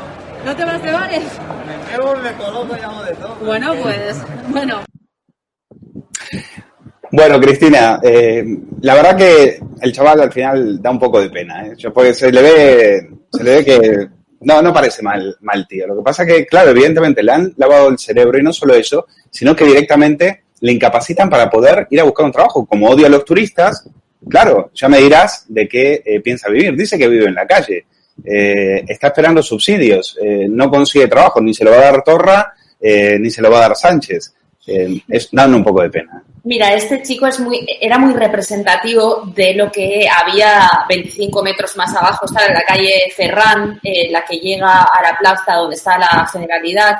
[0.45, 1.25] ¿No te vas de bares?
[1.67, 3.35] Me bebo, me coloco y hago de todo.
[3.37, 4.81] Bueno, pues, bueno.
[7.11, 8.45] Bueno, Cristina, eh,
[8.83, 11.77] la verdad que el chaval al final da un poco de pena, ¿eh?
[11.93, 14.09] Porque se le ve, se le ve que
[14.41, 15.87] no, no parece mal, mal tío.
[15.87, 19.07] Lo que pasa que, claro, evidentemente le han lavado el cerebro y no solo eso,
[19.31, 22.67] sino que directamente le incapacitan para poder ir a buscar un trabajo.
[22.67, 23.89] Como odia a los turistas,
[24.29, 26.77] claro, ya me dirás de qué eh, piensa vivir.
[26.77, 27.87] Dice que vive en la calle,
[28.25, 33.31] eh, está esperando subsidios, no consigue trabajo, ni se lo va a dar Torra, ni
[33.31, 34.35] se lo va a dar Sánchez.
[35.09, 36.23] Es dando un poco de pena.
[36.45, 41.95] Mira, este chico es muy, era muy representativo de lo que había 25 metros más
[41.95, 46.27] abajo, está la calle Ferran, eh, la que llega a la plaza donde está la
[46.33, 46.97] Generalidad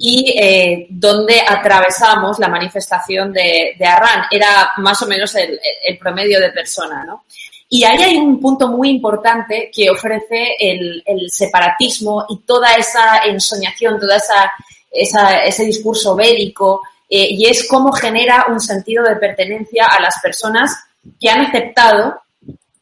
[0.00, 4.24] y eh, donde atravesamos la manifestación de, de, Arran.
[4.30, 5.60] Era más o menos el,
[5.98, 7.24] promedio de persona, ¿no?
[7.68, 13.18] Y ahí hay un punto muy importante que ofrece el, el separatismo y toda esa
[13.26, 14.52] ensoñación, toda esa,
[14.90, 16.82] esa, ese discurso bélico,
[17.14, 20.74] eh, y es cómo genera un sentido de pertenencia a las personas
[21.20, 22.22] que han aceptado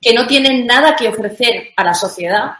[0.01, 2.53] que no tienen nada que ofrecer a la sociedad,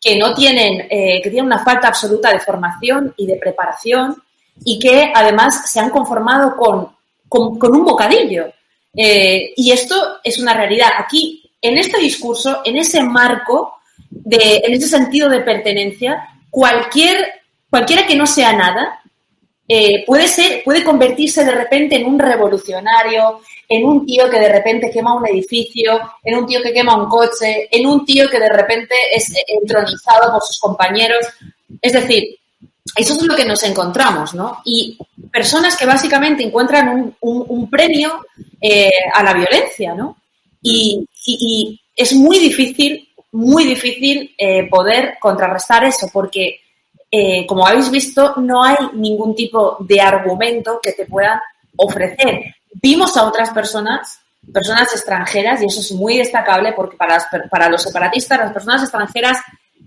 [0.00, 4.16] que no tienen, eh, que tienen una falta absoluta de formación y de preparación
[4.64, 6.88] y que además se han conformado con,
[7.28, 8.50] con, un bocadillo.
[8.96, 10.88] Eh, y esto es una realidad.
[10.96, 13.74] Aquí, en este discurso, en ese marco,
[14.08, 18.99] de, en ese sentido de pertenencia, cualquier, cualquiera que no sea nada,
[19.72, 24.48] eh, puede ser, puede convertirse de repente en un revolucionario, en un tío que de
[24.48, 28.40] repente quema un edificio, en un tío que quema un coche, en un tío que
[28.40, 31.24] de repente es entronizado por sus compañeros.
[31.80, 32.36] Es decir,
[32.96, 34.60] eso es lo que nos encontramos, ¿no?
[34.64, 34.98] Y
[35.30, 38.26] personas que básicamente encuentran un, premio
[38.60, 40.16] eh, a la violencia, ¿no?
[40.60, 41.06] Y,
[41.94, 46.59] es muy difícil, muy difícil eh, poder contrarrestar eso, porque,
[47.10, 51.40] eh, como habéis visto, no hay ningún tipo de argumento que te puedan
[51.76, 52.54] ofrecer.
[52.74, 54.20] Vimos a otras personas,
[54.52, 57.18] personas extranjeras, y eso es muy destacable porque para,
[57.50, 59.38] para los separatistas, las personas extranjeras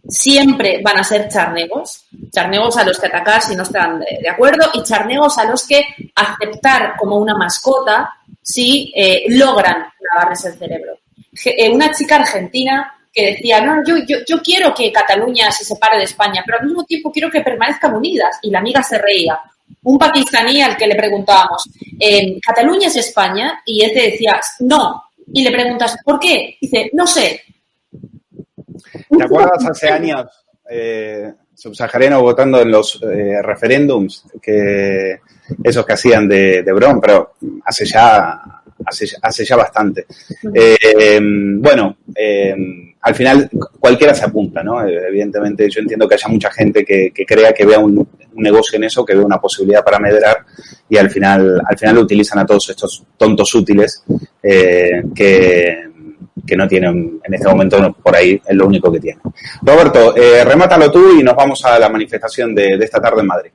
[0.08, 4.70] siempre van a ser charnegos, charnegos a los que atacar si no están de, acuerdo
[4.74, 10.98] y charnegos a los que aceptar como una mascota si eh, logran lavarles el cerebro.
[11.46, 16.00] Eh, una chica argentina que decía, no, yo, yo, yo quiero que Cataluña se separe
[16.00, 18.40] de España, pero al mismo tiempo quiero que permanezcan unidas.
[18.42, 19.40] Y la amiga se reía.
[19.84, 21.64] Un pakistaní al que le preguntábamos,
[22.46, 23.62] ¿Cataluña es España?
[23.66, 25.04] Y él te decía, no.
[25.32, 26.58] Y le preguntas, ¿por qué?
[26.60, 27.42] Dice, no sé,
[29.18, 30.26] ¿Te acuerdas hace años,
[30.70, 31.34] eh,
[32.20, 35.20] votando en los eh, referéndums, que
[35.64, 37.34] esos que hacían de, de Bron, pero
[37.66, 40.06] hace ya, hace, ya bastante.
[40.54, 42.56] Eh, bueno, eh,
[43.02, 44.86] al final cualquiera se apunta, ¿no?
[44.88, 49.06] Evidentemente yo entiendo que haya mucha gente que, crea que vea un, negocio en eso,
[49.06, 50.38] que vea una posibilidad para medrar
[50.90, 54.04] y al final, al final utilizan a todos estos tontos útiles
[54.42, 55.94] que
[56.46, 59.22] que no tienen en este momento por ahí es lo único que tienen.
[59.62, 63.52] Roberto, eh, remátalo tú y nos vamos a la manifestación de, esta tarde en Madrid.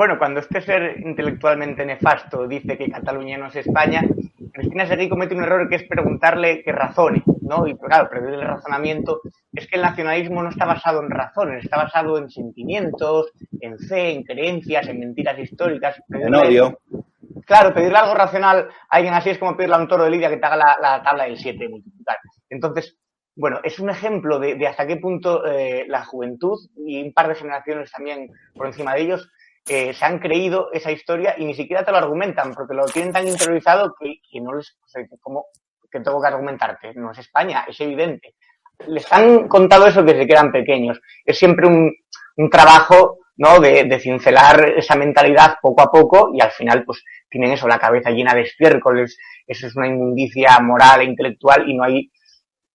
[0.00, 4.02] Bueno, cuando este ser intelectualmente nefasto dice que Cataluña no es España,
[4.50, 7.66] Cristina Seguí comete un error que es preguntarle que razone, ¿no?
[7.66, 9.20] Y claro, prever el razonamiento
[9.52, 14.12] es que el nacionalismo no está basado en razones, está basado en sentimientos, en fe,
[14.12, 16.02] en creencias, en mentiras históricas.
[16.08, 16.80] En odio.
[17.44, 20.30] Claro, pedirle algo racional a alguien así es como pedirle a un toro de Lidia
[20.30, 22.16] que te haga la, tabla del 7 multiplicar.
[22.48, 22.96] Entonces,
[23.36, 27.34] bueno, es un ejemplo de, hasta qué punto eh, la juventud y un par de
[27.34, 29.30] generaciones también por encima de ellos
[29.70, 33.26] se han creído esa historia y ni siquiera te lo argumentan porque lo tienen tan
[33.26, 34.76] interiorizado que, no les...
[35.20, 35.46] como
[35.90, 36.94] que tengo que argumentarte?
[36.94, 38.34] No es España, es evidente.
[38.88, 41.00] Les han contado eso desde que eran pequeños.
[41.24, 41.92] Es siempre un,
[42.36, 43.58] un trabajo ¿no?
[43.58, 47.78] De, de, cincelar esa mentalidad poco a poco y al final pues tienen eso, la
[47.78, 52.10] cabeza llena de estiércoles, eso es una inmundicia moral e intelectual y no hay,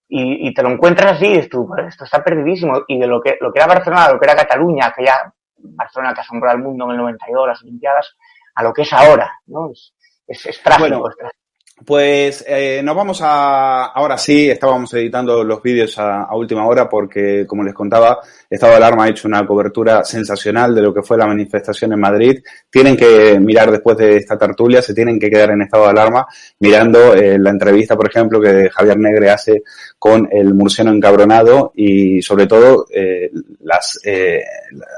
[0.08, 3.38] y, te lo encuentras así y tú, pues, esto está perdidísimo y de lo que,
[3.40, 5.34] lo que era Barcelona, lo que era Cataluña, aquella
[5.72, 8.16] Barcelona que asombró al mundo en el 92, las Olimpiadas,
[8.56, 9.72] a lo que es ahora, ¿no?
[9.72, 9.94] Es,
[10.28, 11.45] es, es trágico, es trágico.
[11.84, 17.46] Pues eh, nos vamos a, ahora sí, estábamos editando los vídeos a, última hora porque,
[17.46, 21.18] como les contaba, Estado de Alarma ha hecho una cobertura sensacional de lo que fue
[21.18, 22.42] la manifestación en Madrid.
[22.70, 26.26] Tienen que mirar después de esta tertulia, se tienen que quedar en estado de alarma
[26.60, 29.62] mirando eh, la entrevista, por ejemplo, que Javier Negre hace
[30.00, 34.42] con el murciano encabronado y, sobre todo, eh, las, eh,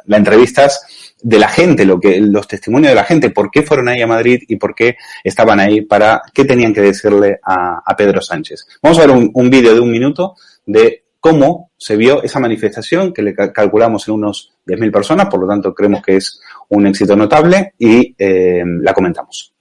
[0.06, 3.90] las entrevistas de la gente, lo que, los testimonios de la gente, por qué fueron
[3.90, 8.22] ahí a Madrid y por qué estaban ahí para, qué tenían que decirle a, Pedro
[8.22, 8.68] Sánchez.
[8.82, 13.14] Vamos a ver un, un vídeo de un minuto de cómo se vio esa manifestación,
[13.14, 17.16] que le calculamos en unos 10.000 personas, por lo tanto creemos que es un éxito
[17.16, 19.54] notable y eh, la comentamos.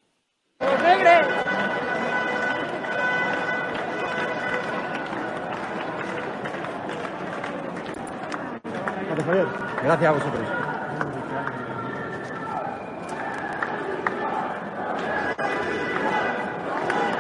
[9.83, 10.56] Gracias a vosotros.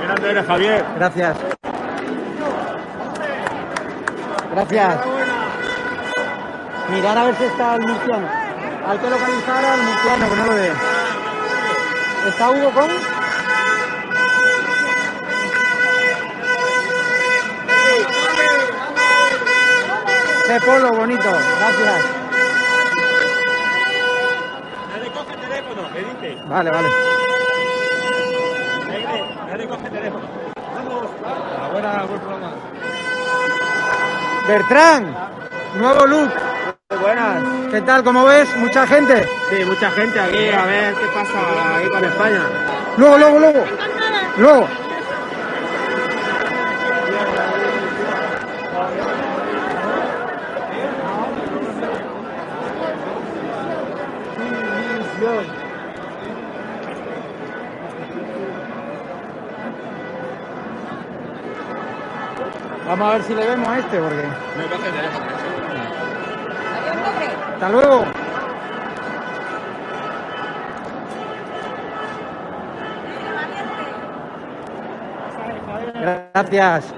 [0.07, 0.85] Javier.
[0.97, 1.37] Gracias.
[4.53, 4.97] Gracias.
[6.90, 8.29] Mirar a ver si está el murciano.
[8.87, 10.73] Hay que localizar al murciano, que no lo ve.
[12.29, 12.90] ¿Está Hugo con?
[20.45, 21.25] Ese polo bonito,
[21.59, 22.05] gracias.
[26.49, 27.06] Vale, vale.
[34.46, 35.16] Bertrán,
[35.74, 36.30] nuevo look.
[37.00, 37.42] Buenas.
[37.72, 38.04] ¿Qué tal?
[38.04, 38.48] ¿Cómo ves?
[38.59, 39.28] ¿Mucha gente?
[39.50, 42.42] Sí, mucha gente aquí, a ver qué pasa ahí con España.
[42.96, 43.64] Luego, luego, luego.
[44.38, 44.68] Luego.
[62.87, 64.25] Vamos a ver si le vemos a este, porque...
[67.55, 68.05] Hasta luego.
[76.33, 76.94] Gracias.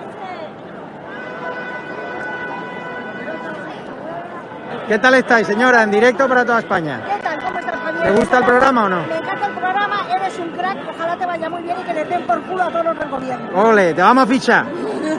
[4.89, 5.83] ¿Qué tal estáis, señora?
[5.83, 7.01] En directo para toda España.
[7.05, 7.43] ¿Qué tal?
[7.43, 8.03] ¿Cómo estás, Javier?
[8.03, 9.07] ¿Te gusta el programa o no?
[9.07, 12.05] Me encanta el programa, eres un crack, ojalá te vaya muy bien y que le
[12.05, 13.63] den por culo a todos los del gobierno.
[13.63, 14.67] Ole, te vamos a fichar.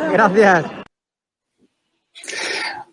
[0.14, 0.66] Gracias.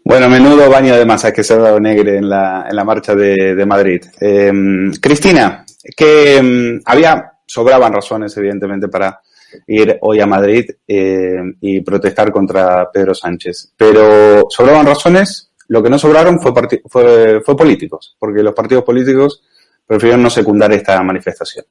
[0.05, 3.14] Bueno, menudo baño de masas que se ha dado Negre en la, en la marcha
[3.14, 4.05] de, de Madrid.
[4.20, 4.52] Eh,
[5.00, 5.64] Cristina,
[5.96, 9.20] que mm, había, sobraban razones, evidentemente, para
[9.66, 13.72] ir hoy a Madrid eh, y protestar contra Pedro Sánchez.
[13.76, 16.52] Pero sobraban razones, lo que no sobraron fue,
[16.87, 19.42] fue, fue políticos, porque los partidos políticos
[19.85, 21.64] prefirieron no secundar esta manifestación.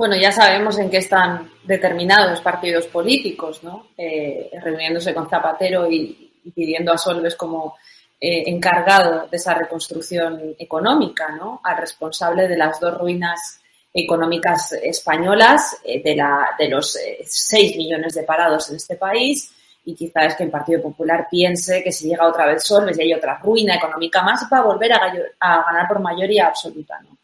[0.00, 3.88] Bueno, ya sabemos en qué están determinados partidos políticos, ¿no?
[3.98, 7.76] Eh, reuniéndose con Zapatero y, pidiendo a Solves como
[8.18, 11.60] eh, encargado de esa reconstrucción económica, ¿no?
[11.62, 13.60] Al responsable de las dos ruinas
[13.92, 19.52] económicas españolas, eh, de, los 6 millones de parados en este país.
[19.84, 23.02] Y quizá es que el Partido Popular piense que si llega otra vez Solves y
[23.02, 27.18] hay otra ruina económica más, va a volver a, ganar por mayoría absoluta, ¿no?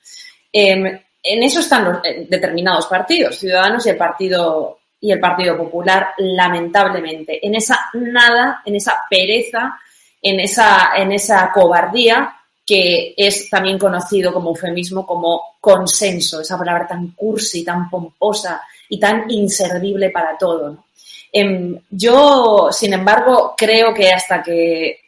[0.52, 6.08] Eh, en eso están los determinados partidos, Ciudadanos y el Partido y el Partido Popular,
[6.18, 9.78] lamentablemente, en esa nada, en esa pereza,
[10.22, 12.34] en esa, en esa cobardía
[12.66, 18.98] que es también conocido como eufemismo como consenso, esa palabra tan cursi, tan pomposa y
[18.98, 20.86] tan inservible para todo.
[21.32, 24.98] Em, yo, sin embargo, creo que hasta que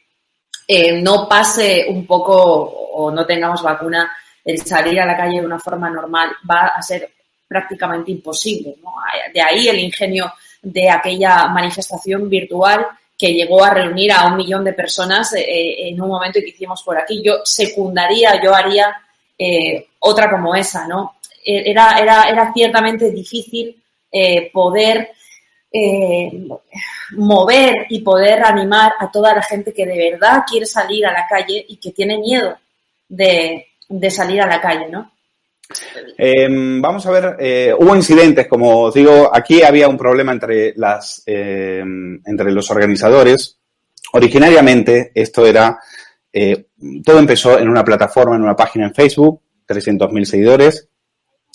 [0.68, 4.12] eh, no pase un poco o no tengamos vacuna,
[4.48, 7.10] el salir a la calle de una forma normal va a ser
[7.46, 8.76] prácticamente imposible.
[8.82, 8.92] ¿no?
[9.32, 10.32] De ahí el ingenio
[10.62, 16.00] de aquella manifestación virtual que llegó a reunir a un millón de personas eh, en
[16.00, 17.22] un momento que hicimos por aquí.
[17.22, 18.94] Yo secundaría, yo haría
[19.36, 21.16] eh, otra como esa, ¿no?
[21.44, 23.76] Era, era, era ciertamente difícil
[24.10, 25.10] eh, poder
[25.70, 26.48] eh,
[27.12, 31.26] mover y poder animar a toda la gente que de verdad quiere salir a la
[31.26, 32.56] calle y que tiene miedo
[33.08, 35.12] de, de salir a la calle, ¿no?
[36.16, 36.48] Eh,
[36.80, 41.22] vamos a ver, eh, hubo incidentes, como os digo, aquí había un problema entre, las,
[41.26, 41.82] eh,
[42.24, 43.58] entre los organizadores.
[44.12, 45.78] Originariamente esto era,
[46.32, 46.68] eh,
[47.04, 50.88] todo empezó en una plataforma, en una página en Facebook, 300.000 seguidores,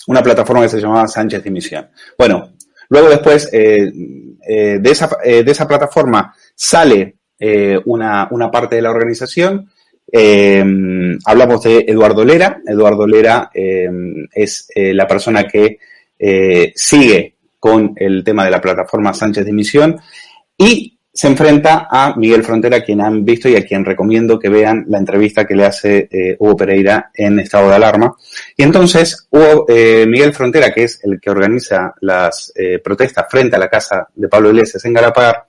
[0.06, 1.90] una plataforma que se llamaba Sánchez Dimisión.
[2.16, 2.52] Bueno,
[2.88, 3.92] luego después eh,
[4.46, 7.16] eh, de, esa, de esa plataforma sale
[7.84, 9.70] una, una parte de la organización
[10.10, 10.64] eh,
[11.24, 12.60] hablamos de Eduardo Lera.
[12.66, 13.88] Eduardo Lera eh,
[14.32, 15.78] es eh, la persona que
[16.18, 19.96] eh, sigue con el tema de la plataforma Sánchez de Misión
[20.56, 24.84] y se enfrenta a Miguel Frontera, quien han visto y a quien recomiendo que vean
[24.88, 28.16] la entrevista que le hace eh, Hugo Pereira en estado de alarma.
[28.56, 32.52] Y entonces Hugo, Miguel Frontera, que es el que organiza las
[32.82, 35.44] protestas frente a la casa de Pablo Iglesias en Galapagar,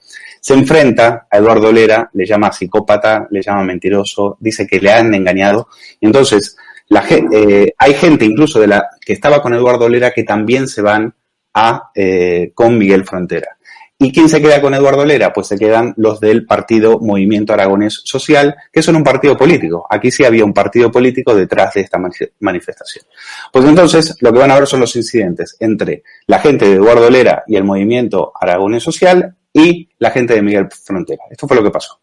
[0.46, 5.12] se enfrenta a Eduardo Lera, le llama psicópata, le llama mentiroso, dice que le han
[5.16, 5.70] engañado.
[6.00, 6.56] Y entonces,
[6.90, 10.84] la, eh, hay gente incluso de la que estaba con Eduardo Lera que también se
[10.84, 11.12] van
[11.56, 13.58] a eh, con Miguel Frontera.
[13.98, 15.34] ¿Y quién se queda con Eduardo Lera?
[15.34, 19.88] Pues se quedan los del partido Movimiento Aragonés Social, que son un partido político.
[19.90, 23.04] Aquí sí había un partido político detrás de esta mani- manifestación.
[23.52, 27.10] Pues entonces lo que van a ver son los incidentes entre la gente de Eduardo
[27.10, 31.24] Lera y el Movimiento Aragonés Social y la gente de Miguel Frontera.
[31.32, 31.98] Esto fue lo que pasó.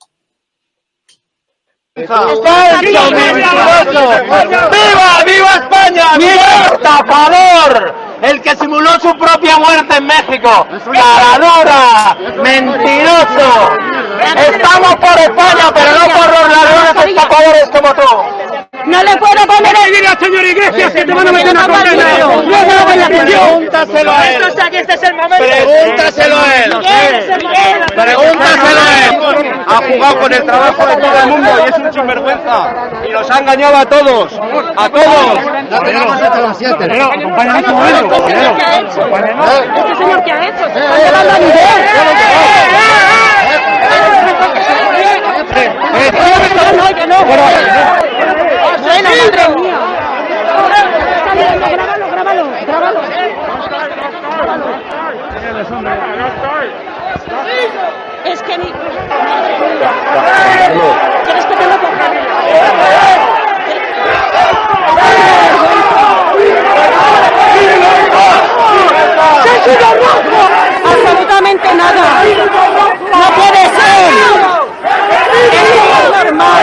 [1.94, 2.08] ¡Viva,
[5.26, 6.16] viva España!
[6.16, 7.94] ¡Viva estafador!
[8.22, 10.66] El que simuló su propia muerte en México.
[10.92, 12.16] ¡Caradura!
[12.42, 13.76] ¡Mentiroso!
[14.34, 18.51] Estamos por España, pero no por los ladrones estafadores como tú.
[18.86, 21.68] No le puedo poner el Dile al señor Iglesias que te van a meter una
[21.68, 22.04] condena.
[23.08, 24.42] Pregúntaselo a él.
[24.72, 25.44] Este es el momento.
[25.44, 26.70] Pregúntaselo a él.
[27.94, 29.12] Pregúntaselo a él.
[29.66, 32.74] Ha jugado con el trabajo de todo el mundo y es un sinvergüenza.
[33.06, 34.32] Y los ha engañado a todos.
[34.76, 35.40] A todos.
[35.70, 37.02] No tenemos hasta las 7.
[37.02, 38.28] acompáñanos un momento.
[38.28, 40.64] ¿Este señor qué ha hecho?
[40.72, 41.52] ¿Se está llevando a nivel?
[47.24, 48.01] Bueno,
[49.02, 49.78] madre mía.
[51.72, 53.00] Grábalo, grábalo, grábalo.
[58.24, 58.72] Es que ni...
[61.24, 61.76] ¿Quieres que te lo
[70.84, 72.24] Absolutamente nada.
[73.12, 74.02] No puede ser.
[75.52, 76.62] Es normal.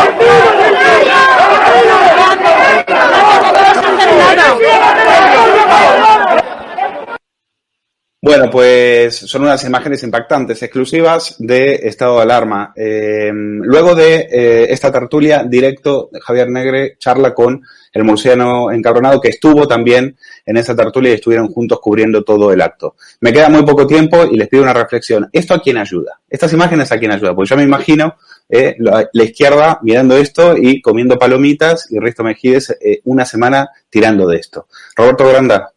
[8.21, 12.73] Bueno, pues son unas imágenes impactantes, exclusivas de estado de alarma.
[12.75, 19.29] Eh, luego de eh, esta tertulia, directo, Javier Negre charla con el murciano encabronado que
[19.29, 22.95] estuvo también en esa tertulia y estuvieron juntos cubriendo todo el acto.
[23.21, 25.29] Me queda muy poco tiempo y les pido una reflexión.
[25.31, 26.19] ¿Esto a quién ayuda?
[26.29, 27.33] ¿Estas imágenes a quién ayuda?
[27.33, 28.15] Pues yo me imagino
[28.49, 34.37] eh, la, izquierda mirando esto y comiendo palomitas y Risto Mejides una semana tirando de
[34.37, 34.67] esto.
[34.95, 35.71] Roberto Granda.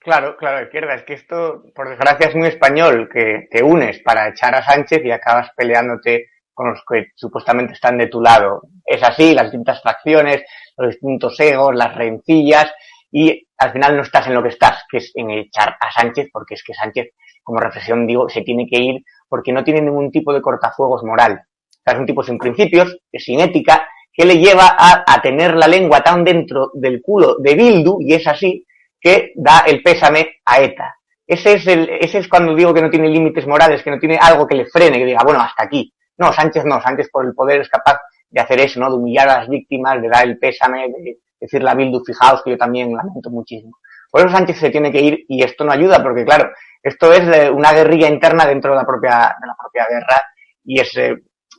[0.00, 0.94] Claro, claro, izquierda.
[0.94, 5.02] Es que esto, por desgracia, es muy español, que te unes para echar a Sánchez
[5.04, 8.62] y acabas peleándote con los que supuestamente están de tu lado.
[8.84, 10.42] Es así, las distintas facciones,
[10.78, 12.72] los distintos egos, las rencillas,
[13.12, 16.28] y al final no estás en lo que estás, que es en echar a Sánchez,
[16.32, 17.12] porque es que Sánchez,
[17.42, 21.42] como reflexión digo, se tiene que ir porque no tiene ningún tipo de cortafuegos moral.
[21.84, 26.00] Es un tipo sin principios, sin ética, que le lleva a, a tener la lengua
[26.02, 28.66] tan dentro del culo de Bildu, y es así,
[29.00, 30.94] que da el pésame a ETA.
[31.26, 34.18] Ese es, el, ese es cuando digo que no tiene límites morales, que no tiene
[34.20, 35.92] algo que le frene, que diga, bueno, hasta aquí.
[36.18, 38.90] No, Sánchez no, Sánchez por el poder es capaz de hacer eso, ¿no?
[38.90, 42.50] De humillar a las víctimas, de dar el pésame, de decirle a Bildu, fijaos que
[42.50, 43.76] yo también lamento muchísimo.
[44.10, 46.50] Por eso Sánchez se tiene que ir y esto no ayuda, porque claro,
[46.82, 50.22] esto es una guerrilla interna dentro de la propia, de la propia guerra
[50.64, 51.14] y es eh,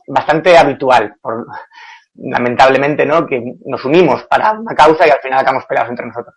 [0.06, 1.46] bastante habitual, por,
[2.14, 3.26] lamentablemente, ¿no?
[3.26, 6.34] Que nos unimos para una causa y al final acabamos peleados entre nosotros.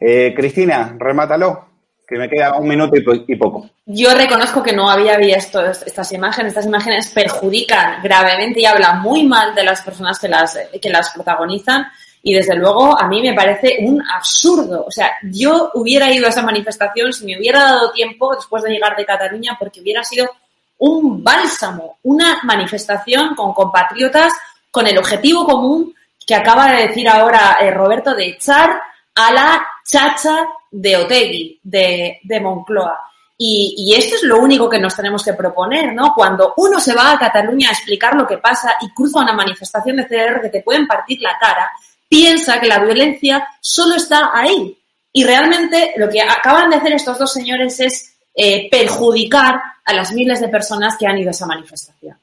[0.00, 1.68] Eh, Cristina, remátalo,
[2.08, 3.68] que me queda un minuto y, poco.
[3.84, 6.52] Yo reconozco que no había visto estas imágenes.
[6.52, 11.10] Estas imágenes perjudican gravemente y hablan muy mal de las personas que las, que las
[11.10, 11.84] protagonizan.
[12.22, 14.86] Y desde luego a mí me parece un absurdo.
[14.86, 18.70] O sea, yo hubiera ido a esa manifestación si me hubiera dado tiempo después de
[18.70, 20.30] llegar de Cataluña porque hubiera sido
[20.78, 24.32] un bálsamo, una manifestación con compatriotas
[24.70, 25.94] con el objetivo común
[26.26, 28.80] que acaba de decir ahora eh, Roberto de echar
[29.14, 33.00] a la chacha de Otegui, de, Moncloa.
[33.36, 36.12] Y, y, esto es lo único que nos tenemos que proponer, ¿no?
[36.14, 39.96] Cuando uno se va a Cataluña a explicar lo que pasa y cruza una manifestación
[39.96, 41.70] de CDR que te pueden partir la cara,
[42.08, 44.76] piensa que la violencia solo está ahí.
[45.12, 50.12] Y realmente lo que acaban de hacer estos dos señores es eh, perjudicar a las
[50.12, 52.18] miles de personas que han ido a esa manifestación.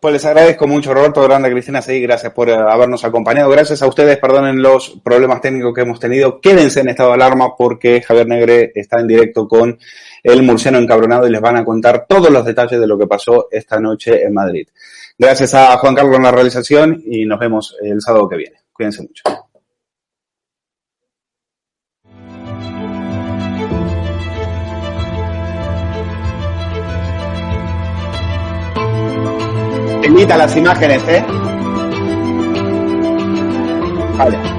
[0.00, 3.50] Pues les agradezco mucho, Roberto Grande, Cristina sí, gracias por eh, habernos acompañado.
[3.50, 6.40] Gracias a ustedes, perdonen los problemas técnicos que hemos tenido.
[6.40, 9.76] Quédense en estado de alarma porque Javier Negre está en directo con
[10.22, 13.48] el murciano encabronado y les van a contar todos los detalles de lo que pasó
[13.50, 14.68] esta noche en Madrid.
[15.18, 18.56] Gracias a Juan Carlos en la realización y nos vemos el sábado que viene.
[18.72, 19.24] Cuídense mucho.
[30.08, 31.22] Imita las imágenes, ¿eh?
[34.16, 34.57] Vale.